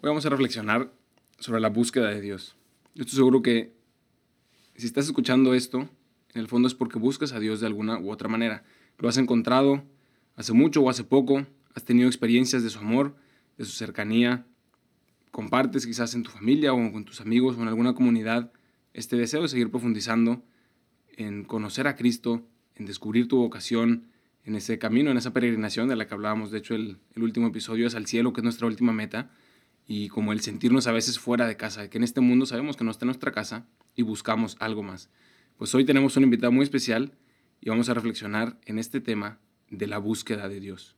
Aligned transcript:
Hoy 0.00 0.06
vamos 0.06 0.24
a 0.26 0.28
reflexionar 0.28 0.92
sobre 1.40 1.60
la 1.60 1.70
búsqueda 1.70 2.08
de 2.10 2.20
Dios. 2.20 2.54
Yo 2.94 3.02
estoy 3.02 3.16
seguro 3.16 3.42
que 3.42 3.74
si 4.76 4.86
estás 4.86 5.06
escuchando 5.06 5.54
esto, 5.54 5.90
en 6.34 6.40
el 6.40 6.46
fondo 6.46 6.68
es 6.68 6.74
porque 6.74 7.00
buscas 7.00 7.32
a 7.32 7.40
Dios 7.40 7.58
de 7.58 7.66
alguna 7.66 7.98
u 7.98 8.12
otra 8.12 8.28
manera. 8.28 8.62
Lo 8.98 9.08
has 9.08 9.16
encontrado 9.16 9.82
hace 10.36 10.52
mucho 10.52 10.82
o 10.82 10.88
hace 10.88 11.02
poco, 11.02 11.44
has 11.74 11.84
tenido 11.84 12.06
experiencias 12.06 12.62
de 12.62 12.70
su 12.70 12.78
amor, 12.78 13.16
de 13.56 13.64
su 13.64 13.72
cercanía, 13.72 14.46
compartes 15.32 15.84
quizás 15.84 16.14
en 16.14 16.22
tu 16.22 16.30
familia 16.30 16.72
o 16.72 16.92
con 16.92 17.04
tus 17.04 17.20
amigos 17.20 17.56
o 17.56 17.62
en 17.62 17.66
alguna 17.66 17.94
comunidad 17.94 18.52
este 18.94 19.16
deseo 19.16 19.42
de 19.42 19.48
seguir 19.48 19.68
profundizando 19.68 20.44
en 21.16 21.42
conocer 21.42 21.88
a 21.88 21.96
Cristo, 21.96 22.46
en 22.76 22.86
descubrir 22.86 23.26
tu 23.26 23.38
vocación, 23.38 24.04
en 24.44 24.54
ese 24.54 24.78
camino, 24.78 25.10
en 25.10 25.16
esa 25.16 25.32
peregrinación 25.32 25.88
de 25.88 25.96
la 25.96 26.06
que 26.06 26.14
hablábamos, 26.14 26.52
de 26.52 26.58
hecho 26.58 26.76
el, 26.76 26.98
el 27.16 27.22
último 27.24 27.48
episodio 27.48 27.88
es 27.88 27.96
al 27.96 28.06
cielo, 28.06 28.32
que 28.32 28.42
es 28.42 28.44
nuestra 28.44 28.68
última 28.68 28.92
meta 28.92 29.32
y 29.90 30.08
como 30.08 30.34
el 30.34 30.42
sentirnos 30.42 30.86
a 30.86 30.92
veces 30.92 31.18
fuera 31.18 31.46
de 31.46 31.56
casa, 31.56 31.88
que 31.88 31.96
en 31.96 32.04
este 32.04 32.20
mundo 32.20 32.44
sabemos 32.44 32.76
que 32.76 32.84
no 32.84 32.90
está 32.90 33.06
nuestra 33.06 33.32
casa 33.32 33.66
y 33.96 34.02
buscamos 34.02 34.58
algo 34.60 34.82
más. 34.82 35.08
Pues 35.56 35.74
hoy 35.74 35.86
tenemos 35.86 36.14
un 36.18 36.24
invitado 36.24 36.52
muy 36.52 36.62
especial 36.62 37.14
y 37.62 37.70
vamos 37.70 37.88
a 37.88 37.94
reflexionar 37.94 38.60
en 38.66 38.78
este 38.78 39.00
tema 39.00 39.40
de 39.70 39.86
la 39.86 39.96
búsqueda 39.96 40.46
de 40.46 40.60
Dios. 40.60 40.97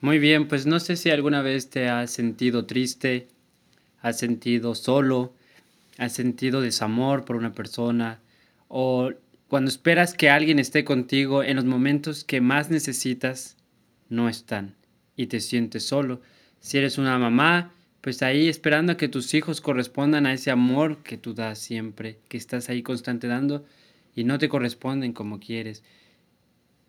Muy 0.00 0.18
bien, 0.18 0.46
pues 0.46 0.66
no 0.66 0.78
sé 0.78 0.96
si 0.96 1.08
alguna 1.08 1.40
vez 1.40 1.70
te 1.70 1.88
has 1.88 2.10
sentido 2.10 2.66
triste, 2.66 3.28
has 4.02 4.18
sentido 4.18 4.74
solo, 4.74 5.32
has 5.96 6.12
sentido 6.12 6.60
desamor 6.60 7.24
por 7.24 7.36
una 7.36 7.52
persona 7.52 8.20
o 8.68 9.10
cuando 9.48 9.70
esperas 9.70 10.12
que 10.12 10.28
alguien 10.28 10.58
esté 10.58 10.84
contigo 10.84 11.42
en 11.42 11.56
los 11.56 11.64
momentos 11.64 12.24
que 12.24 12.42
más 12.42 12.68
necesitas, 12.68 13.56
no 14.10 14.28
están 14.28 14.74
y 15.16 15.28
te 15.28 15.40
sientes 15.40 15.86
solo. 15.86 16.20
Si 16.60 16.76
eres 16.76 16.98
una 16.98 17.18
mamá, 17.18 17.72
pues 18.02 18.22
ahí 18.22 18.48
esperando 18.48 18.92
a 18.92 18.96
que 18.98 19.08
tus 19.08 19.32
hijos 19.32 19.62
correspondan 19.62 20.26
a 20.26 20.34
ese 20.34 20.50
amor 20.50 21.02
que 21.04 21.16
tú 21.16 21.32
das 21.32 21.58
siempre, 21.58 22.18
que 22.28 22.36
estás 22.36 22.68
ahí 22.68 22.82
constante 22.82 23.28
dando 23.28 23.64
y 24.14 24.24
no 24.24 24.38
te 24.38 24.50
corresponden 24.50 25.14
como 25.14 25.40
quieres. 25.40 25.82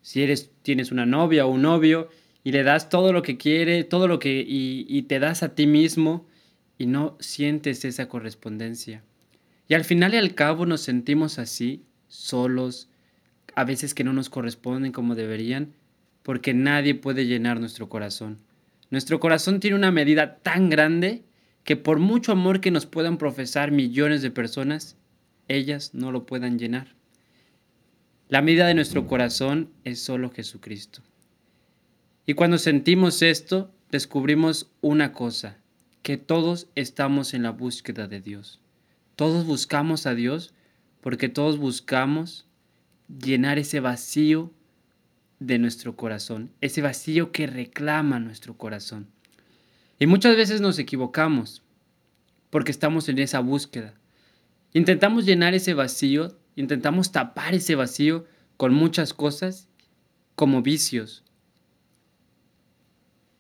Si 0.02 0.23
eres 0.23 0.52
tienes 0.61 0.91
una 0.91 1.05
novia 1.05 1.45
o 1.45 1.50
un 1.52 1.61
novio 1.61 2.09
y 2.48 2.53
le 2.53 2.64
das 2.64 2.88
todo 2.88 3.12
lo 3.12 3.23
que 3.23 3.36
quiere, 3.36 3.84
todo 3.84 4.08
lo 4.08 4.20
que, 4.20 4.42
y, 4.48 5.02
te 5.02 5.20
das 5.20 5.44
a 5.44 5.53
ti 5.53 5.67
mismo 5.67 6.26
y 6.78 6.86
no 6.86 7.17
sientes 7.20 7.84
esa 7.84 8.08
correspondencia. 8.08 9.03
Y 9.67 9.73
al 9.73 9.84
final 9.84 10.14
y 10.14 10.17
al 10.17 10.34
cabo 10.34 10.66
nos 10.66 10.80
sentimos 10.80 11.40
así, 11.40 11.84
solos, 12.08 12.88
a 13.53 13.66
veces 13.66 13.94
que 13.94 14.06
no 14.06 14.14
nos 14.14 14.30
corresponden 14.30 14.94
como 14.94 15.14
deberían, 15.14 15.73
porque 16.23 16.53
nadie 16.53 16.95
puede 16.95 17.25
llenar 17.25 17.59
nuestro 17.59 17.90
corazón. 17.90 18.38
Nuestro 18.92 19.20
corazón 19.20 19.59
tiene 19.59 19.75
una 19.75 19.92
medida 19.92 20.38
tan 20.38 20.70
grande 20.70 21.25
que 21.66 21.75
por 21.75 22.00
mucho 22.00 22.31
amor 22.31 22.62
que 22.62 22.72
nos 22.72 22.86
puedan 22.86 23.18
profesar 23.18 23.72
millones 23.72 24.22
de 24.22 24.31
personas, 24.31 24.95
ellas 25.50 25.94
no 25.94 26.14
lo 26.14 26.25
puedan 26.25 26.58
llenar. 26.58 26.96
La 28.29 28.41
medida 28.41 28.68
de 28.68 28.74
nuestro 28.74 29.06
corazón 29.06 29.69
es 29.84 30.00
solo 30.00 30.31
Jesucristo. 30.31 31.02
Y 32.30 32.34
cuando 32.34 32.58
sentimos 32.58 33.22
esto, 33.22 33.72
descubrimos 33.90 34.70
una 34.82 35.14
cosa, 35.14 35.60
que 36.04 36.18
todos 36.18 36.68
estamos 36.76 37.34
en 37.34 37.44
la 37.44 37.52
búsqueda 37.52 38.10
de 38.10 38.20
Dios. 38.20 38.60
Todos 39.16 39.46
buscamos 39.46 40.06
a 40.06 40.14
Dios 40.14 40.54
porque 41.00 41.30
todos 41.30 41.58
buscamos 41.58 42.46
llenar 43.08 43.60
ese 43.60 43.80
vacío 43.80 44.52
de 45.40 45.58
nuestro 45.58 45.96
corazón, 45.96 46.52
ese 46.60 46.82
vacío 46.82 47.32
que 47.32 47.48
reclama 47.48 48.20
nuestro 48.20 48.58
corazón. 48.58 49.08
Y 49.98 50.06
muchas 50.06 50.36
veces 50.36 50.59
nos 50.59 50.80
equivocamos 50.80 51.64
porque 52.50 52.72
estamos 52.72 53.08
en 53.08 53.20
esa 53.20 53.40
búsqueda. 53.40 53.94
Intentamos 54.74 55.26
llenar 55.26 55.54
ese 55.54 55.74
vacío, 55.74 56.38
intentamos 56.58 57.14
tapar 57.14 57.56
ese 57.56 57.76
vacío 57.76 58.26
con 58.58 58.74
muchas 58.74 59.14
cosas 59.14 59.70
como 60.36 60.62
vicios, 60.62 61.24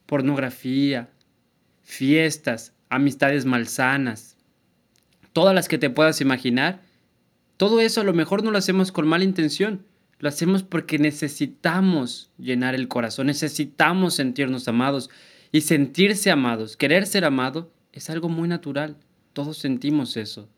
pornografía, 0.07 1.09
fiestas, 1.83 2.73
amistades 2.89 3.45
malsanas, 3.45 4.35
todas 5.33 5.53
las 5.53 5.67
que 5.67 5.77
te 5.77 5.91
puedas 5.91 6.19
imaginar, 6.21 6.81
todo 7.57 7.79
eso 7.79 8.01
a 8.01 8.03
lo 8.03 8.13
mejor 8.13 8.43
no 8.43 8.49
lo 8.49 8.57
hacemos 8.57 8.91
con 8.91 9.07
mala 9.07 9.23
intención, 9.23 9.85
lo 10.19 10.29
hacemos 10.29 10.63
porque 10.63 10.97
necesitamos 10.97 12.31
llenar 12.39 12.73
el 12.73 12.87
corazón, 12.87 13.27
necesitamos 13.27 14.15
sentirnos 14.15 14.67
amados 14.67 15.11
y 15.51 15.61
sentirse 15.61 16.31
amados, 16.31 16.75
querer 16.75 17.05
ser 17.05 17.23
amado 17.23 17.71
es 17.93 18.09
algo 18.09 18.29
muy 18.29 18.47
natural, 18.47 18.95
todos 19.33 19.57
sentimos 19.57 20.17
eso. 20.17 20.49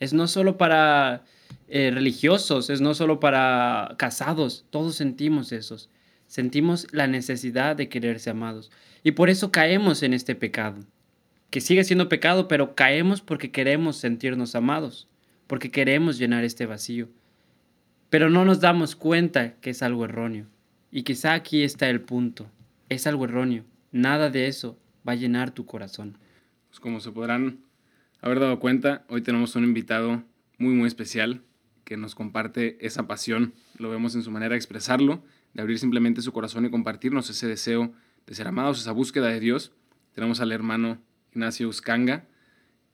Es 0.00 0.12
no 0.12 0.26
solo 0.26 0.58
para 0.58 1.24
eh, 1.68 1.90
religiosos, 1.92 2.68
es 2.68 2.80
no 2.80 2.94
solo 2.94 3.20
para 3.20 3.94
casados, 3.98 4.64
todos 4.70 4.96
sentimos 4.96 5.52
esos. 5.52 5.88
Sentimos 6.34 6.88
la 6.90 7.06
necesidad 7.06 7.76
de 7.76 7.88
quererse 7.88 8.28
amados. 8.28 8.72
Y 9.04 9.12
por 9.12 9.30
eso 9.30 9.52
caemos 9.52 10.02
en 10.02 10.12
este 10.12 10.34
pecado, 10.34 10.80
que 11.50 11.60
sigue 11.60 11.84
siendo 11.84 12.08
pecado, 12.08 12.48
pero 12.48 12.74
caemos 12.74 13.20
porque 13.20 13.52
queremos 13.52 13.98
sentirnos 13.98 14.56
amados, 14.56 15.06
porque 15.46 15.70
queremos 15.70 16.18
llenar 16.18 16.42
este 16.42 16.66
vacío. 16.66 17.08
Pero 18.10 18.30
no 18.30 18.44
nos 18.44 18.58
damos 18.58 18.96
cuenta 18.96 19.54
que 19.60 19.70
es 19.70 19.80
algo 19.84 20.06
erróneo. 20.06 20.48
Y 20.90 21.04
quizá 21.04 21.34
aquí 21.34 21.62
está 21.62 21.88
el 21.88 22.00
punto. 22.00 22.50
Es 22.88 23.06
algo 23.06 23.26
erróneo. 23.26 23.64
Nada 23.92 24.28
de 24.28 24.48
eso 24.48 24.76
va 25.08 25.12
a 25.12 25.14
llenar 25.14 25.52
tu 25.52 25.66
corazón. 25.66 26.18
Pues 26.68 26.80
como 26.80 26.98
se 26.98 27.12
podrán 27.12 27.60
haber 28.20 28.40
dado 28.40 28.58
cuenta, 28.58 29.04
hoy 29.08 29.22
tenemos 29.22 29.54
un 29.54 29.62
invitado 29.62 30.24
muy, 30.58 30.74
muy 30.74 30.88
especial 30.88 31.42
que 31.84 31.96
nos 31.96 32.16
comparte 32.16 32.76
esa 32.84 33.06
pasión. 33.06 33.54
Lo 33.78 33.88
vemos 33.88 34.16
en 34.16 34.24
su 34.24 34.32
manera 34.32 34.54
de 34.54 34.56
expresarlo 34.56 35.22
de 35.54 35.62
abrir 35.62 35.78
simplemente 35.78 36.20
su 36.20 36.32
corazón 36.32 36.66
y 36.66 36.70
compartirnos 36.70 37.30
ese 37.30 37.46
deseo 37.46 37.92
de 38.26 38.34
ser 38.34 38.48
amados, 38.48 38.80
esa 38.80 38.92
búsqueda 38.92 39.28
de 39.28 39.40
Dios. 39.40 39.72
Tenemos 40.14 40.40
al 40.40 40.52
hermano 40.52 40.98
Ignacio 41.32 41.68
Uscanga 41.68 42.26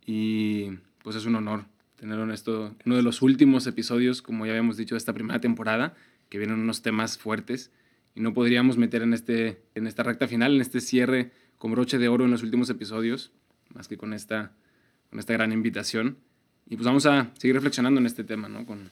y 0.06 0.70
pues 1.02 1.16
es 1.16 1.24
un 1.24 1.34
honor 1.34 1.64
tenerlo 1.96 2.24
en 2.24 2.30
esto, 2.30 2.74
uno 2.86 2.96
de 2.96 3.02
los 3.02 3.20
últimos 3.20 3.66
episodios, 3.66 4.22
como 4.22 4.46
ya 4.46 4.52
habíamos 4.52 4.78
dicho, 4.78 4.94
de 4.94 4.98
esta 4.98 5.12
primera 5.12 5.38
temporada, 5.38 5.94
que 6.30 6.38
vienen 6.38 6.58
unos 6.58 6.80
temas 6.80 7.18
fuertes 7.18 7.70
y 8.14 8.20
no 8.20 8.32
podríamos 8.32 8.78
meter 8.78 9.02
en, 9.02 9.12
este, 9.12 9.60
en 9.74 9.86
esta 9.86 10.02
recta 10.02 10.26
final, 10.26 10.54
en 10.54 10.62
este 10.62 10.80
cierre 10.80 11.30
con 11.58 11.72
broche 11.72 11.98
de 11.98 12.08
oro 12.08 12.24
en 12.24 12.30
los 12.30 12.42
últimos 12.42 12.70
episodios, 12.70 13.32
más 13.74 13.86
que 13.86 13.98
con 13.98 14.14
esta, 14.14 14.52
con 15.10 15.18
esta 15.18 15.34
gran 15.34 15.52
invitación. 15.52 16.16
Y 16.66 16.76
pues 16.76 16.86
vamos 16.86 17.04
a 17.04 17.30
seguir 17.36 17.54
reflexionando 17.54 18.00
en 18.00 18.06
este 18.06 18.24
tema, 18.24 18.48
¿no? 18.48 18.64
Con 18.64 18.90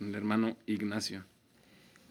el 0.00 0.14
hermano 0.14 0.58
Ignacio. 0.66 1.24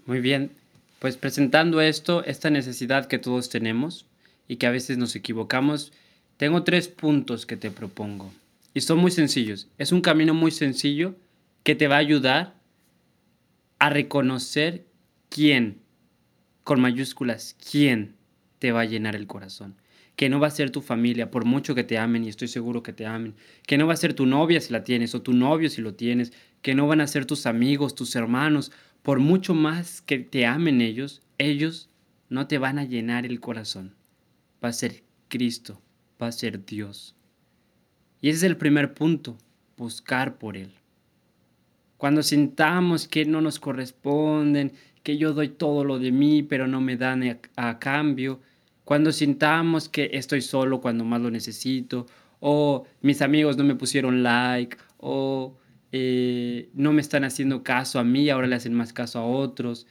Muy 0.08 0.20
bien, 0.20 0.52
pues 1.00 1.18
presentando 1.18 1.82
esto, 1.82 2.24
esta 2.24 2.50
necesidad 2.50 3.08
que 3.08 3.20
todos 3.20 3.50
tenemos 3.50 4.06
y 4.48 4.56
que 4.58 4.68
a 4.68 4.72
veces 4.72 4.98
nos 4.98 5.16
equivocamos, 5.16 5.92
tengo 6.38 6.64
tres 6.64 6.88
puntos 6.88 7.46
que 7.46 7.58
te 7.58 7.72
propongo. 7.72 8.32
Y 8.74 8.82
son 8.82 9.00
muy 9.00 9.12
sencillos. 9.12 9.68
Es 9.78 9.92
un 9.92 10.02
camino 10.02 10.34
muy 10.34 10.52
sencillo 10.52 11.16
que 11.64 11.76
te 11.76 11.88
va 11.88 11.96
a 11.96 12.00
ayudar 12.00 12.56
a 13.80 13.90
reconocer 13.90 14.86
quién, 15.30 15.80
con 16.64 16.80
mayúsculas, 16.80 17.56
quién 17.70 18.16
te 18.60 18.72
va 18.72 18.82
a 18.82 18.86
llenar 18.86 19.16
el 19.16 19.28
corazón. 19.28 19.76
Que 20.16 20.30
no 20.30 20.40
va 20.40 20.48
a 20.48 20.52
ser 20.52 20.72
tu 20.72 20.82
familia, 20.82 21.30
por 21.30 21.46
mucho 21.46 21.76
que 21.76 21.84
te 21.84 21.98
amen, 21.98 22.24
y 22.24 22.30
estoy 22.30 22.48
seguro 22.48 22.82
que 22.82 22.94
te 22.94 23.06
amen. 23.06 23.36
Que 23.68 23.78
no 23.78 23.86
va 23.86 23.94
a 23.94 23.98
ser 23.98 24.16
tu 24.16 24.26
novia 24.26 24.62
si 24.62 24.74
la 24.74 24.84
tienes, 24.84 25.14
o 25.14 25.22
tu 25.22 25.34
novio 25.34 25.70
si 25.70 25.82
lo 25.82 25.94
tienes. 25.94 26.34
Que 26.64 26.74
no 26.74 26.88
van 26.88 27.02
a 27.02 27.08
ser 27.08 27.26
tus 27.26 27.46
amigos, 27.46 27.94
tus 27.94 28.16
hermanos, 28.16 28.72
por 29.08 29.22
mucho 29.22 29.54
más 29.54 30.02
que 30.02 30.20
te 30.20 30.46
amen 30.46 30.82
ellos, 30.82 31.22
ellos 31.38 31.90
no 32.28 32.46
te 32.48 32.58
van 32.58 32.78
a 32.78 32.84
llenar 32.84 33.26
el 33.26 33.40
corazón. 33.40 33.96
Va 34.62 34.68
a 34.68 34.74
ser 34.74 35.02
Cristo, 35.30 35.82
va 36.22 36.28
a 36.28 36.34
ser 36.34 36.66
Dios. 36.66 37.16
Y 38.20 38.28
ese 38.28 38.40
es 38.40 38.44
el 38.44 38.58
primer 38.58 38.94
punto, 38.94 39.38
buscar 39.78 40.38
por 40.38 40.58
Él. 40.58 40.74
Cuando 41.96 42.22
sintamos 42.22 43.08
que 43.08 43.24
no 43.24 43.40
nos 43.40 43.62
corresponden, 43.62 44.74
que 45.04 45.18
yo 45.18 45.32
doy 45.32 45.48
todo 45.48 45.86
lo 45.86 46.00
de 46.00 46.12
mí, 46.12 46.44
pero 46.44 46.68
no 46.68 46.82
me 46.82 46.98
dan 46.98 47.40
a, 47.56 47.80
cambio, 47.80 48.42
Cuando 48.84 49.14
sintamos 49.14 49.88
que 49.88 50.10
estoy 50.12 50.42
solo 50.42 50.82
cuando 50.82 51.06
más 51.06 51.22
lo 51.22 51.32
necesito, 51.32 52.08
o 52.42 52.86
mis 53.02 53.22
amigos 53.22 53.56
no 53.56 53.64
me 53.64 53.76
pusieron 53.76 54.22
like, 54.22 54.76
o 54.98 55.58
eh, 55.92 56.70
no 56.74 56.94
me 56.94 57.02
están 57.02 57.24
haciendo 57.24 57.64
caso 57.64 58.00
a 58.00 58.04
mí, 58.04 58.30
ahora 58.30 58.48
le 58.48 58.56
hacen 58.56 58.74
más 58.74 58.94
caso 58.94 59.20
a 59.20 59.26
otros. 59.26 59.88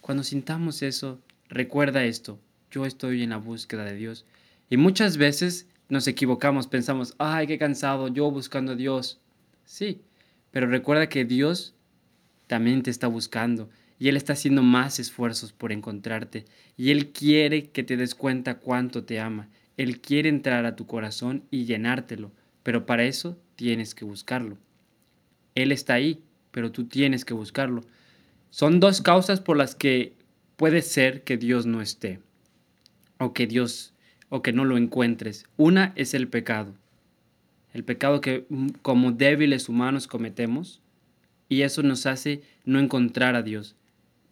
Cuando 0.00 0.22
sintamos 0.22 0.82
eso, 0.82 1.20
recuerda 1.48 2.04
esto, 2.04 2.38
yo 2.70 2.86
estoy 2.86 3.22
en 3.22 3.30
la 3.30 3.36
búsqueda 3.38 3.84
de 3.84 3.96
Dios. 3.96 4.24
Y 4.70 4.76
muchas 4.76 5.16
veces 5.16 5.68
nos 5.88 6.06
equivocamos, 6.06 6.66
pensamos, 6.66 7.14
ay, 7.18 7.46
qué 7.46 7.58
cansado, 7.58 8.08
yo 8.08 8.30
buscando 8.30 8.72
a 8.72 8.76
Dios. 8.76 9.20
Sí, 9.64 10.00
pero 10.50 10.66
recuerda 10.66 11.08
que 11.08 11.24
Dios 11.24 11.74
también 12.46 12.82
te 12.82 12.90
está 12.90 13.06
buscando 13.06 13.68
y 13.98 14.08
Él 14.08 14.16
está 14.16 14.32
haciendo 14.32 14.62
más 14.62 14.98
esfuerzos 14.98 15.52
por 15.52 15.72
encontrarte 15.72 16.44
y 16.76 16.90
Él 16.90 17.12
quiere 17.12 17.70
que 17.70 17.82
te 17.82 17.96
des 17.96 18.14
cuenta 18.14 18.58
cuánto 18.58 19.04
te 19.04 19.20
ama. 19.20 19.48
Él 19.76 20.00
quiere 20.00 20.28
entrar 20.28 20.66
a 20.66 20.76
tu 20.76 20.86
corazón 20.86 21.44
y 21.50 21.64
llenártelo, 21.64 22.32
pero 22.62 22.86
para 22.86 23.04
eso 23.04 23.38
tienes 23.56 23.94
que 23.94 24.04
buscarlo. 24.04 24.58
Él 25.54 25.72
está 25.72 25.94
ahí, 25.94 26.22
pero 26.50 26.72
tú 26.72 26.84
tienes 26.84 27.24
que 27.24 27.34
buscarlo. 27.34 27.82
Son 28.50 28.80
dos 28.80 29.00
causas 29.00 29.40
por 29.40 29.56
las 29.56 29.74
que 29.74 30.14
puede 30.56 30.82
ser 30.82 31.24
que 31.24 31.36
Dios 31.36 31.66
no 31.66 31.80
esté 31.80 32.20
o 33.18 33.32
que 33.32 33.46
Dios 33.46 33.94
o 34.28 34.42
que 34.42 34.52
no 34.52 34.64
lo 34.64 34.76
encuentres. 34.76 35.46
Una 35.56 35.92
es 35.96 36.14
el 36.14 36.28
pecado. 36.28 36.74
El 37.72 37.84
pecado 37.84 38.20
que 38.20 38.46
mm, 38.48 38.68
como 38.82 39.12
débiles 39.12 39.68
humanos 39.68 40.06
cometemos 40.06 40.82
y 41.48 41.62
eso 41.62 41.82
nos 41.82 42.06
hace 42.06 42.42
no 42.64 42.78
encontrar 42.78 43.34
a 43.34 43.42
Dios. 43.42 43.76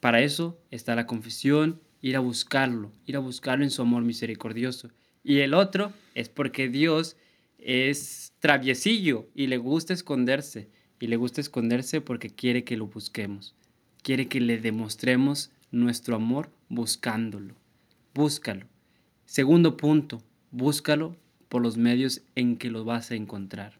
Para 0.00 0.22
eso 0.22 0.58
está 0.70 0.94
la 0.94 1.06
confesión, 1.06 1.80
ir 2.00 2.16
a 2.16 2.20
buscarlo, 2.20 2.92
ir 3.06 3.16
a 3.16 3.20
buscarlo 3.20 3.64
en 3.64 3.70
su 3.70 3.82
amor 3.82 4.02
misericordioso. 4.02 4.90
Y 5.22 5.40
el 5.40 5.52
otro 5.52 5.92
es 6.14 6.28
porque 6.28 6.68
Dios 6.68 7.16
es 7.58 8.32
traviesillo 8.38 9.28
y 9.34 9.48
le 9.48 9.58
gusta 9.58 9.92
esconderse. 9.92 10.70
Y 11.00 11.06
le 11.06 11.16
gusta 11.16 11.40
esconderse 11.40 12.00
porque 12.00 12.30
quiere 12.30 12.62
que 12.62 12.76
lo 12.76 12.86
busquemos. 12.86 13.54
Quiere 14.02 14.28
que 14.28 14.40
le 14.40 14.58
demostremos 14.58 15.50
nuestro 15.72 16.14
amor 16.14 16.50
buscándolo. 16.68 17.54
Búscalo. 18.14 18.66
Segundo 19.24 19.76
punto, 19.76 20.22
búscalo 20.50 21.16
por 21.48 21.62
los 21.62 21.76
medios 21.76 22.22
en 22.34 22.56
que 22.56 22.70
lo 22.70 22.84
vas 22.84 23.10
a 23.10 23.14
encontrar. 23.14 23.78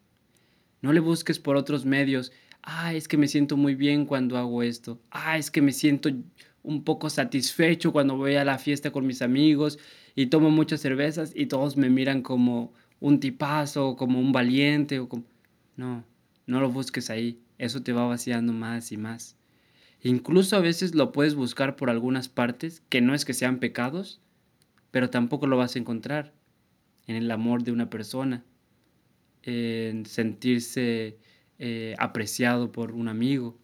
No 0.81 0.93
le 0.93 1.01
busques 1.01 1.39
por 1.39 1.57
otros 1.57 1.85
medios. 1.85 2.33
Ah, 2.63 2.95
es 2.95 3.07
que 3.07 3.17
me 3.17 3.29
siento 3.29 3.57
muy 3.57 3.75
bien 3.75 4.07
cuando 4.07 4.39
hago 4.39 4.63
esto. 4.63 4.99
Ah, 5.11 5.37
es 5.37 5.51
que 5.51 5.61
me 5.61 5.73
siento 5.73 6.11
un 6.63 6.85
poco 6.85 7.11
satisfecho 7.11 7.93
cuando 7.93 8.17
voy 8.17 8.37
a 8.37 8.45
la 8.45 8.59
fiesta 8.59 8.91
con 8.91 9.07
mis 9.07 9.23
amigos 9.23 9.79
y 10.15 10.27
tomo 10.27 10.51
muchas 10.51 10.81
cervezas 10.81 11.33
y 11.35 11.47
todos 11.47 11.77
me 11.77 11.91
miran 11.91 12.23
como 12.23 12.73
un 12.99 13.21
tipazo, 13.21 13.97
como 13.97 14.21
un 14.21 14.33
valiente 14.33 14.99
o 14.99 15.09
como... 15.09 15.25
No, 15.77 16.05
no 16.51 16.61
lo 16.61 16.71
busques 16.71 17.11
ahí. 17.11 17.41
Eso 17.59 17.83
te 17.83 17.93
va 17.93 18.07
vaciando 18.07 18.53
más 18.53 18.93
y 18.93 18.97
más. 18.97 19.37
Incluso 20.03 20.57
a 20.57 20.61
veces 20.61 20.95
lo 20.95 21.13
puedes 21.13 21.35
buscar 21.35 21.77
por 21.77 21.91
algunas 21.91 22.29
partes, 22.29 22.83
que 22.89 23.01
no 23.01 23.15
es 23.15 23.25
que 23.25 23.35
sean 23.35 23.59
pecados, 23.59 24.21
pero 24.91 25.11
tampoco 25.11 25.47
lo 25.47 25.57
vas 25.57 25.77
a 25.77 25.79
encontrar 25.79 26.33
en 27.07 27.17
el 27.17 27.31
amor 27.31 27.63
de 27.63 27.73
una 27.73 27.89
persona, 27.89 28.45
en 29.43 30.07
sentirse 30.07 31.19
eh, 31.59 31.95
apreciado 31.99 32.73
por 32.73 32.93
un 32.93 33.09
amigo. 33.09 33.57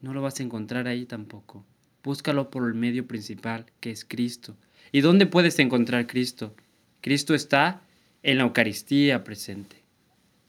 No 0.00 0.14
lo 0.14 0.22
vas 0.22 0.38
a 0.38 0.42
encontrar 0.44 0.86
ahí 0.86 1.04
tampoco. 1.06 1.66
Búscalo 2.04 2.50
por 2.50 2.68
el 2.68 2.74
medio 2.74 3.08
principal, 3.08 3.66
que 3.80 3.90
es 3.90 4.04
Cristo. 4.04 4.56
¿Y 4.92 5.00
dónde 5.00 5.26
puedes 5.26 5.58
encontrar 5.58 6.06
Cristo? 6.06 6.54
Cristo 7.00 7.34
está 7.34 7.82
en 8.22 8.38
la 8.38 8.44
Eucaristía 8.44 9.24
presente 9.24 9.85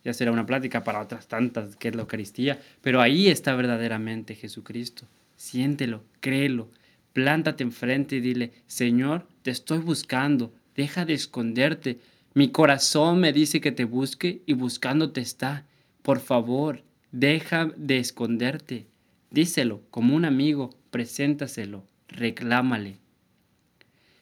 ya 0.03 0.13
será 0.13 0.31
una 0.31 0.45
plática 0.45 0.83
para 0.83 1.01
otras 1.01 1.27
tantas, 1.27 1.75
que 1.75 1.89
es 1.89 1.95
la 1.95 2.01
Eucaristía, 2.01 2.59
pero 2.81 3.01
ahí 3.01 3.27
está 3.27 3.55
verdaderamente 3.55 4.35
Jesucristo. 4.35 5.07
Siéntelo, 5.35 6.03
créelo, 6.19 6.69
plántate 7.13 7.63
enfrente 7.63 8.17
y 8.17 8.21
dile, 8.21 8.53
Señor, 8.67 9.27
te 9.41 9.51
estoy 9.51 9.79
buscando, 9.79 10.53
deja 10.75 11.05
de 11.05 11.13
esconderte. 11.13 11.99
Mi 12.33 12.49
corazón 12.49 13.19
me 13.19 13.33
dice 13.33 13.61
que 13.61 13.71
te 13.71 13.85
busque 13.85 14.41
y 14.45 14.53
buscándote 14.53 15.21
está. 15.21 15.65
Por 16.01 16.19
favor, 16.19 16.83
deja 17.11 17.71
de 17.75 17.97
esconderte. 17.99 18.87
Díselo 19.29 19.81
como 19.89 20.15
un 20.15 20.25
amigo, 20.25 20.69
preséntaselo, 20.89 21.83
reclámale. 22.07 22.97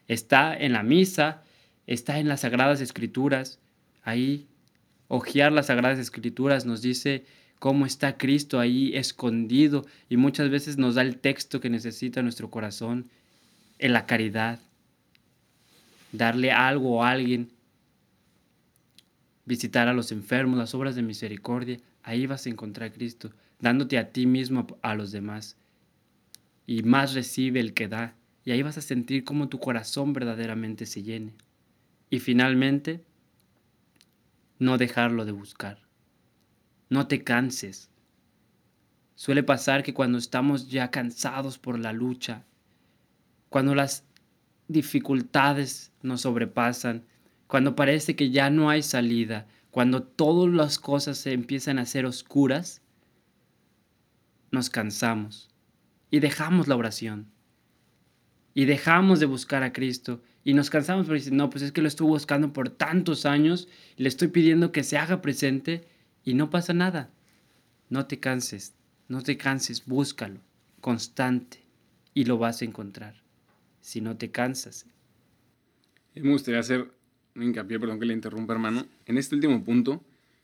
Está 0.07 0.55
en 0.57 0.73
la 0.73 0.83
misa, 0.83 1.43
está 1.87 2.19
en 2.19 2.27
las 2.27 2.41
sagradas 2.41 2.81
escrituras, 2.81 3.59
ahí 4.03 4.47
Ojear 5.07 5.51
las 5.51 5.67
Sagradas 5.67 5.99
Escrituras 5.99 6.65
nos 6.65 6.81
dice 6.81 7.25
cómo 7.59 7.85
está 7.85 8.17
Cristo 8.17 8.59
ahí 8.59 8.95
escondido 8.95 9.85
y 10.09 10.17
muchas 10.17 10.49
veces 10.49 10.77
nos 10.77 10.95
da 10.95 11.01
el 11.01 11.17
texto 11.17 11.59
que 11.59 11.69
necesita 11.69 12.21
nuestro 12.21 12.49
corazón 12.49 13.09
en 13.79 13.93
la 13.93 14.05
caridad. 14.05 14.59
Darle 16.11 16.51
algo 16.51 17.03
a 17.03 17.11
alguien, 17.11 17.51
visitar 19.45 19.87
a 19.87 19.93
los 19.93 20.11
enfermos, 20.11 20.57
las 20.57 20.73
obras 20.73 20.95
de 20.95 21.01
misericordia, 21.01 21.79
ahí 22.03 22.25
vas 22.25 22.45
a 22.45 22.49
encontrar 22.49 22.89
a 22.89 22.93
Cristo, 22.93 23.31
dándote 23.59 23.97
a 23.97 24.11
ti 24.11 24.25
mismo 24.25 24.65
a 24.81 24.95
los 24.95 25.11
demás. 25.11 25.57
Y 26.65 26.83
más 26.83 27.13
recibe 27.13 27.59
el 27.59 27.73
que 27.73 27.87
da. 27.87 28.15
Y 28.43 28.51
ahí 28.51 28.61
vas 28.61 28.77
a 28.77 28.81
sentir 28.81 29.23
cómo 29.23 29.49
tu 29.49 29.59
corazón 29.59 30.13
verdaderamente 30.13 30.85
se 30.85 31.03
llene. 31.03 31.33
Y 32.09 32.19
finalmente, 32.19 33.03
no 34.59 34.77
dejarlo 34.77 35.25
de 35.25 35.31
buscar. 35.31 35.79
No 36.89 37.07
te 37.07 37.23
canses. 37.23 37.89
Suele 39.15 39.43
pasar 39.43 39.83
que 39.83 39.93
cuando 39.93 40.17
estamos 40.17 40.69
ya 40.69 40.91
cansados 40.91 41.57
por 41.57 41.79
la 41.79 41.93
lucha, 41.93 42.45
cuando 43.49 43.75
las 43.75 44.05
dificultades 44.67 45.91
nos 46.01 46.21
sobrepasan, 46.21 47.05
cuando 47.47 47.75
parece 47.75 48.15
que 48.15 48.31
ya 48.31 48.49
no 48.49 48.69
hay 48.69 48.81
salida, 48.81 49.47
cuando 49.71 50.03
todas 50.03 50.53
las 50.53 50.79
cosas 50.79 51.17
se 51.17 51.33
empiezan 51.33 51.79
a 51.79 51.85
ser 51.85 52.05
oscuras, 52.05 52.81
nos 54.51 54.69
cansamos 54.69 55.49
y 56.09 56.19
dejamos 56.19 56.67
la 56.67 56.75
oración 56.75 57.31
y 58.53 58.65
dejamos 58.65 59.19
de 59.19 59.25
buscar 59.25 59.63
a 59.63 59.73
Cristo 59.73 60.21
y 60.45 60.53
nos 60.53 60.69
cansamos 60.69 61.07
porque 61.07 61.21
dicen, 61.21 61.37
no, 61.37 61.49
pues 61.49 61.63
es 61.63 61.71
que 61.71 61.81
lo 61.81 61.87
estuve 61.87 62.09
buscando 62.09 62.53
por 62.53 62.69
tantos 62.69 63.25
años, 63.25 63.67
le 63.97 64.07
estoy 64.07 64.27
pidiendo 64.27 64.71
que 64.71 64.83
se 64.83 64.95
haga 64.95 65.19
presente 65.19 65.87
y 66.23 66.35
no 66.35 66.51
pasa 66.51 66.71
nada. 66.71 67.09
No 67.89 68.05
te 68.05 68.19
canses, 68.19 68.75
no 69.07 69.23
te 69.23 69.37
canses, 69.37 69.87
búscalo, 69.87 70.39
constante, 70.81 71.65
y 72.13 72.25
lo 72.25 72.37
vas 72.37 72.61
a 72.61 72.65
encontrar. 72.65 73.23
Si 73.81 74.01
no 74.01 74.17
te 74.17 74.29
cansas. 74.29 74.85
Me 76.13 76.31
gustaría 76.31 76.59
hacer 76.59 76.91
un 77.35 77.41
hincapié, 77.41 77.79
perdón 77.79 77.99
que 77.99 78.05
le 78.05 78.13
interrumpa, 78.13 78.53
hermano, 78.53 78.85
en 79.07 79.17
este 79.17 79.33
último 79.33 79.63
punto, 79.63 80.03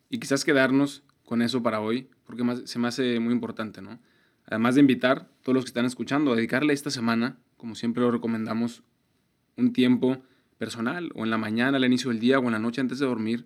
y 0.09 0.17
quizás 0.17 0.43
quedarnos 0.43 1.03
con 1.25 1.43
eso 1.43 1.61
para 1.61 1.79
hoy, 1.79 2.09
porque 2.25 2.43
se 2.65 2.79
me 2.79 2.87
hace 2.87 3.19
muy 3.19 3.33
importante, 3.33 3.83
¿no? 3.83 3.99
Además 4.47 4.73
de 4.73 4.81
invitar 4.81 5.17
a 5.19 5.43
todos 5.43 5.53
los 5.53 5.63
que 5.63 5.69
están 5.69 5.85
escuchando 5.85 6.33
a 6.33 6.35
dedicarle 6.35 6.73
esta 6.73 6.89
semana, 6.89 7.37
como 7.55 7.75
siempre 7.75 8.01
lo 8.01 8.09
recomendamos, 8.09 8.83
un 9.61 9.73
tiempo 9.73 10.21
personal 10.57 11.11
o 11.15 11.23
en 11.23 11.29
la 11.31 11.37
mañana, 11.37 11.77
al 11.77 11.85
inicio 11.85 12.11
del 12.11 12.19
día 12.19 12.39
o 12.39 12.43
en 12.43 12.51
la 12.51 12.59
noche 12.59 12.81
antes 12.81 12.99
de 12.99 13.05
dormir, 13.05 13.45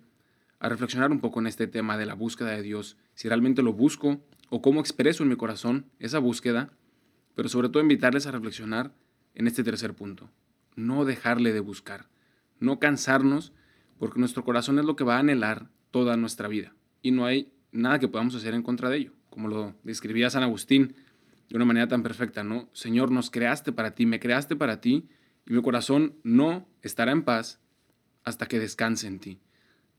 a 0.58 0.68
reflexionar 0.68 1.10
un 1.10 1.20
poco 1.20 1.40
en 1.40 1.46
este 1.46 1.66
tema 1.66 1.96
de 1.96 2.06
la 2.06 2.14
búsqueda 2.14 2.50
de 2.50 2.62
Dios, 2.62 2.96
si 3.14 3.28
realmente 3.28 3.62
lo 3.62 3.72
busco 3.72 4.20
o 4.50 4.62
cómo 4.62 4.80
expreso 4.80 5.22
en 5.22 5.28
mi 5.28 5.36
corazón 5.36 5.86
esa 5.98 6.18
búsqueda, 6.18 6.70
pero 7.34 7.48
sobre 7.48 7.68
todo 7.68 7.82
invitarles 7.82 8.26
a 8.26 8.32
reflexionar 8.32 8.92
en 9.34 9.46
este 9.46 9.62
tercer 9.62 9.94
punto, 9.94 10.30
no 10.74 11.04
dejarle 11.04 11.52
de 11.52 11.60
buscar, 11.60 12.08
no 12.58 12.78
cansarnos, 12.78 13.52
porque 13.98 14.18
nuestro 14.18 14.44
corazón 14.44 14.78
es 14.78 14.84
lo 14.84 14.96
que 14.96 15.04
va 15.04 15.16
a 15.16 15.20
anhelar 15.20 15.70
toda 15.90 16.16
nuestra 16.16 16.48
vida. 16.48 16.74
Y 17.02 17.10
no 17.10 17.24
hay 17.24 17.52
nada 17.72 17.98
que 17.98 18.08
podamos 18.08 18.34
hacer 18.34 18.54
en 18.54 18.62
contra 18.62 18.90
de 18.90 18.98
ello, 18.98 19.12
como 19.30 19.48
lo 19.48 19.74
describía 19.84 20.30
San 20.30 20.42
Agustín 20.42 20.96
de 21.48 21.56
una 21.56 21.64
manera 21.64 21.88
tan 21.88 22.02
perfecta, 22.02 22.42
¿no? 22.42 22.68
Señor, 22.72 23.10
nos 23.10 23.30
creaste 23.30 23.72
para 23.72 23.94
ti, 23.94 24.06
me 24.06 24.18
creaste 24.20 24.56
para 24.56 24.80
ti 24.80 25.08
y 25.46 25.54
mi 25.54 25.62
corazón 25.62 26.16
no 26.24 26.68
estará 26.82 27.12
en 27.12 27.22
paz 27.22 27.60
hasta 28.24 28.46
que 28.46 28.58
descanse 28.58 29.06
en 29.06 29.20
ti. 29.20 29.40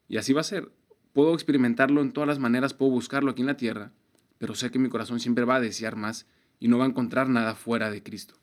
Y 0.07 0.17
así 0.17 0.33
va 0.33 0.41
a 0.41 0.45
ser. 0.45 0.71
Puedo 1.13 1.33
experimentarlo 1.33 2.01
en 2.01 2.11
todas 2.11 2.27
las 2.27 2.39
maneras, 2.39 2.73
puedo 2.73 2.91
buscarlo 2.91 3.31
aquí 3.31 3.41
en 3.41 3.47
la 3.47 3.57
tierra, 3.57 3.91
pero 4.37 4.53
sé 4.53 4.69
que 4.69 4.77
mi 4.77 4.89
corazón 4.89 5.19
siempre 5.19 5.45
va 5.45 5.55
a 5.55 5.61
desear 5.61 5.95
más 5.95 6.27
y 6.59 6.67
no 6.67 6.77
va 6.77 6.85
a 6.85 6.89
encontrar 6.89 7.29
nada 7.29 7.55
fuera 7.55 7.89
de 7.89 8.03
Cristo. 8.03 8.35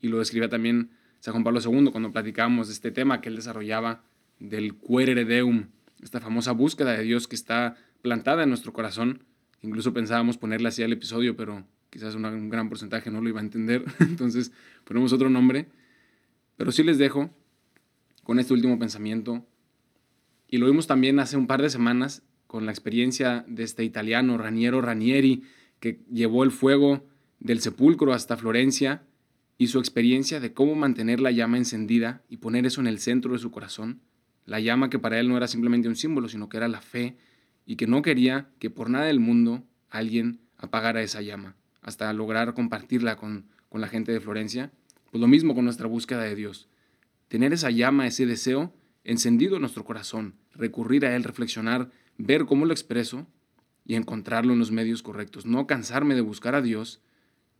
Y 0.00 0.08
lo 0.08 0.18
describía 0.18 0.48
también 0.48 0.90
San 1.20 1.32
Juan 1.32 1.42
Pablo 1.42 1.60
II 1.60 1.90
cuando 1.90 2.12
platicábamos 2.12 2.68
de 2.68 2.74
este 2.74 2.92
tema 2.92 3.20
que 3.20 3.28
él 3.28 3.36
desarrollaba 3.36 4.04
del 4.38 4.76
querere 4.76 5.24
deum, 5.24 5.70
esta 6.02 6.20
famosa 6.20 6.52
búsqueda 6.52 6.92
de 6.92 7.02
Dios 7.02 7.26
que 7.26 7.34
está 7.34 7.76
plantada 8.02 8.42
en 8.42 8.50
nuestro 8.50 8.72
corazón. 8.72 9.24
Incluso 9.62 9.92
pensábamos 9.92 10.36
ponerle 10.36 10.68
así 10.68 10.82
al 10.82 10.92
episodio, 10.92 11.34
pero 11.34 11.66
quizás 11.90 12.14
un 12.14 12.50
gran 12.50 12.68
porcentaje 12.68 13.10
no 13.10 13.20
lo 13.20 13.30
iba 13.30 13.40
a 13.40 13.44
entender, 13.44 13.84
entonces 14.00 14.52
ponemos 14.84 15.12
otro 15.12 15.30
nombre 15.30 15.68
pero 16.56 16.72
sí 16.72 16.82
les 16.82 16.98
dejo 16.98 17.30
con 18.22 18.38
este 18.38 18.52
último 18.52 18.78
pensamiento. 18.78 19.46
Y 20.48 20.58
lo 20.58 20.66
vimos 20.66 20.86
también 20.86 21.18
hace 21.18 21.36
un 21.36 21.46
par 21.46 21.62
de 21.62 21.70
semanas 21.70 22.22
con 22.46 22.66
la 22.66 22.72
experiencia 22.72 23.44
de 23.48 23.64
este 23.64 23.84
italiano, 23.84 24.38
Raniero 24.38 24.80
Ranieri, 24.80 25.42
que 25.80 26.00
llevó 26.10 26.44
el 26.44 26.50
fuego 26.50 27.04
del 27.40 27.60
sepulcro 27.60 28.12
hasta 28.12 28.36
Florencia 28.36 29.02
y 29.58 29.68
su 29.68 29.78
experiencia 29.78 30.40
de 30.40 30.52
cómo 30.52 30.74
mantener 30.74 31.20
la 31.20 31.30
llama 31.30 31.58
encendida 31.58 32.22
y 32.28 32.38
poner 32.38 32.66
eso 32.66 32.80
en 32.80 32.86
el 32.86 32.98
centro 32.98 33.32
de 33.32 33.38
su 33.38 33.50
corazón. 33.50 34.00
La 34.44 34.60
llama 34.60 34.90
que 34.90 34.98
para 34.98 35.18
él 35.18 35.28
no 35.28 35.36
era 35.36 35.48
simplemente 35.48 35.88
un 35.88 35.96
símbolo, 35.96 36.28
sino 36.28 36.48
que 36.48 36.56
era 36.56 36.68
la 36.68 36.80
fe 36.80 37.16
y 37.64 37.76
que 37.76 37.86
no 37.86 38.02
quería 38.02 38.48
que 38.58 38.70
por 38.70 38.90
nada 38.90 39.06
del 39.06 39.20
mundo 39.20 39.64
alguien 39.90 40.40
apagara 40.56 41.02
esa 41.02 41.20
llama, 41.20 41.56
hasta 41.82 42.12
lograr 42.12 42.54
compartirla 42.54 43.16
con, 43.16 43.46
con 43.68 43.80
la 43.80 43.88
gente 43.88 44.12
de 44.12 44.20
Florencia. 44.20 44.70
Pues 45.16 45.22
lo 45.22 45.28
mismo 45.28 45.54
con 45.54 45.64
nuestra 45.64 45.88
búsqueda 45.88 46.24
de 46.24 46.34
Dios. 46.34 46.68
Tener 47.28 47.54
esa 47.54 47.70
llama, 47.70 48.06
ese 48.06 48.26
deseo 48.26 48.74
encendido 49.02 49.54
en 49.54 49.62
nuestro 49.62 49.82
corazón, 49.82 50.34
recurrir 50.52 51.06
a 51.06 51.16
Él, 51.16 51.24
reflexionar, 51.24 51.90
ver 52.18 52.44
cómo 52.44 52.66
lo 52.66 52.74
expreso 52.74 53.26
y 53.86 53.94
encontrarlo 53.94 54.52
en 54.52 54.58
los 54.58 54.72
medios 54.72 55.02
correctos. 55.02 55.46
No 55.46 55.66
cansarme 55.66 56.14
de 56.14 56.20
buscar 56.20 56.54
a 56.54 56.60
Dios, 56.60 57.00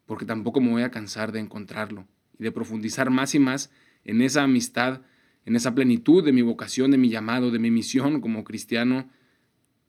porque 0.04 0.26
tampoco 0.26 0.60
me 0.60 0.70
voy 0.70 0.82
a 0.82 0.90
cansar 0.90 1.32
de 1.32 1.40
encontrarlo 1.40 2.06
y 2.38 2.44
de 2.44 2.52
profundizar 2.52 3.08
más 3.08 3.34
y 3.34 3.38
más 3.38 3.70
en 4.04 4.20
esa 4.20 4.42
amistad, 4.42 5.00
en 5.46 5.56
esa 5.56 5.74
plenitud 5.74 6.22
de 6.22 6.32
mi 6.32 6.42
vocación, 6.42 6.90
de 6.90 6.98
mi 6.98 7.08
llamado, 7.08 7.50
de 7.50 7.58
mi 7.58 7.70
misión 7.70 8.20
como 8.20 8.44
cristiano, 8.44 9.08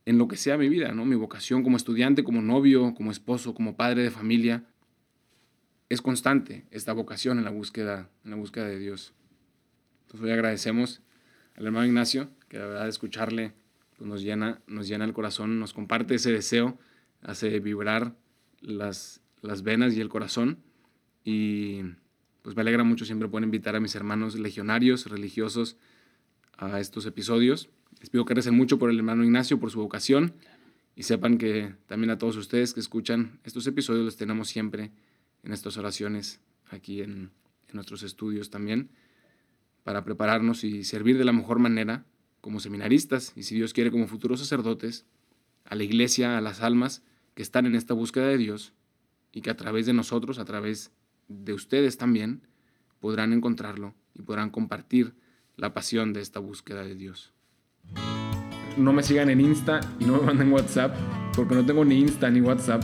en 0.05 0.17
lo 0.17 0.29
que 0.29 0.37
sea 0.37 0.57
mi 0.57 0.69
vida, 0.69 0.93
¿no? 0.93 1.03
Mi 1.03 1.17
vocación 1.17 1.63
como 1.63 1.75
estudiante, 1.75 2.23
como 2.23 2.41
novio, 2.41 2.93
como 2.95 3.11
esposo, 3.11 3.53
como 3.53 3.75
padre 3.75 4.03
de 4.03 4.09
familia. 4.09 4.63
Es 5.89 6.01
constante 6.01 6.65
esta 6.71 6.91
vocación 6.91 7.37
en 7.37 7.45
la 7.45 7.51
búsqueda, 7.51 8.09
en 8.25 8.31
la 8.31 8.37
búsqueda 8.37 8.65
de 8.65 8.77
Dios. 8.77 9.13
Entonces 10.01 10.25
hoy 10.25 10.31
agradecemos 10.31 11.01
al 11.55 11.65
hermano 11.65 11.85
Ignacio, 11.85 12.29
que 12.49 12.59
la 12.59 12.65
verdad 12.65 12.87
escucharle 12.87 13.53
pues, 13.97 14.09
nos, 14.09 14.21
llena, 14.21 14.61
nos 14.67 14.87
llena 14.87 15.05
el 15.05 15.13
corazón, 15.13 15.59
nos 15.59 15.73
comparte 15.73 16.15
ese 16.15 16.31
deseo, 16.31 16.77
hace 17.21 17.59
vibrar 17.59 18.15
las, 18.59 19.21
las 19.41 19.63
venas 19.63 19.93
y 19.95 20.01
el 20.01 20.09
corazón. 20.09 20.59
Y 21.23 21.83
pues 22.41 22.55
me 22.55 22.61
alegra 22.61 22.83
mucho 22.83 23.05
siempre 23.05 23.29
poder 23.29 23.45
invitar 23.45 23.75
a 23.75 23.79
mis 23.79 23.95
hermanos 23.95 24.37
legionarios, 24.37 25.05
religiosos, 25.07 25.77
a 26.57 26.79
estos 26.79 27.05
episodios. 27.05 27.69
Les 27.99 28.09
pido 28.09 28.25
que 28.25 28.33
recen 28.33 28.55
mucho 28.55 28.77
por 28.77 28.89
el 28.89 28.97
hermano 28.97 29.23
Ignacio, 29.23 29.59
por 29.59 29.71
su 29.71 29.79
vocación. 29.79 30.33
Y 30.95 31.03
sepan 31.03 31.37
que 31.37 31.75
también 31.85 32.09
a 32.09 32.17
todos 32.17 32.35
ustedes 32.35 32.73
que 32.73 32.79
escuchan 32.79 33.39
estos 33.43 33.67
episodios 33.67 34.03
los 34.03 34.17
tenemos 34.17 34.49
siempre 34.49 34.91
en 35.43 35.53
estas 35.53 35.77
oraciones, 35.77 36.39
aquí 36.69 37.01
en, 37.01 37.31
nuestros 37.73 38.01
estudios 38.03 38.49
también, 38.49 38.89
para 39.83 40.05
prepararnos 40.05 40.63
y 40.63 40.85
servir 40.85 41.17
de 41.17 41.25
la 41.25 41.33
mejor 41.33 41.59
manera 41.59 42.05
como 42.39 42.61
seminaristas 42.61 43.33
y 43.35 43.43
si 43.43 43.55
Dios 43.55 43.73
quiere 43.73 43.91
como 43.91 44.07
futuros 44.07 44.39
sacerdotes, 44.39 45.05
a 45.65 45.75
la 45.75 45.83
iglesia, 45.83 46.37
a 46.37 46.41
las 46.41 46.61
almas 46.61 47.03
que 47.33 47.43
están 47.43 47.65
en 47.65 47.75
esta 47.75 47.93
búsqueda 47.93 48.27
de 48.27 48.37
Dios 48.37 48.73
y 49.33 49.41
que 49.41 49.49
a 49.49 49.57
través 49.57 49.85
de 49.85 49.93
nosotros, 49.93 50.39
a 50.39 50.45
través 50.45 50.91
de 51.27 51.53
ustedes 51.53 51.97
también, 51.97 52.47
podrán 52.99 53.33
encontrarlo 53.33 53.93
y 54.13 54.21
podrán 54.21 54.49
compartir 54.49 55.13
la 55.57 55.73
pasión 55.73 56.13
de 56.13 56.21
esta 56.21 56.39
búsqueda 56.39 56.83
de 56.83 56.95
Dios. 56.95 57.33
No 58.77 58.93
me 58.93 59.03
sigan 59.03 59.29
en 59.29 59.41
Insta 59.41 59.79
y 59.99 60.05
no 60.05 60.17
me 60.17 60.27
manden 60.27 60.53
WhatsApp, 60.53 60.95
porque 61.35 61.55
no 61.55 61.65
tengo 61.65 61.83
ni 61.83 61.99
Insta 61.99 62.29
ni 62.29 62.41
WhatsApp, 62.41 62.83